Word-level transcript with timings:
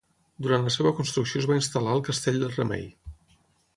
Durant 0.45 0.63
la 0.67 0.71
seva 0.75 0.93
construcció 1.01 1.43
es 1.43 1.49
va 1.51 1.57
instal·lar 1.59 1.93
al 1.99 2.03
Castell 2.11 2.41
del 2.45 2.57
Remei. 2.59 2.85